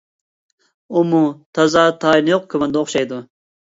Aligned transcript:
ئۇمۇ 1.01 1.21
تازا 1.59 1.83
تايىنى 2.05 2.33
يوق 2.35 2.49
كوماندا 2.55 2.83
ئوخشايدۇ. 2.83 3.21